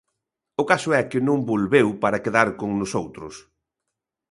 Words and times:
O 0.61 0.63
caso 0.71 0.89
é 0.99 1.01
que 1.11 1.25
non 1.27 1.39
volveu 1.51 1.87
para 2.03 2.21
quedar 2.23 2.47
con 2.59 2.69
nosoutros. 2.79 3.35